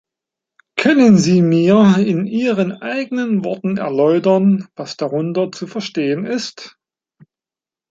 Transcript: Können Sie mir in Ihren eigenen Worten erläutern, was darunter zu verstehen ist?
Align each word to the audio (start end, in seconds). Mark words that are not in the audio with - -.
Können 0.77 1.19
Sie 1.19 1.43
mir 1.43 1.95
in 1.99 2.25
Ihren 2.25 2.71
eigenen 2.71 3.43
Worten 3.45 3.77
erläutern, 3.77 4.67
was 4.75 4.97
darunter 4.97 5.51
zu 5.51 5.67
verstehen 5.67 6.25
ist? 6.25 6.75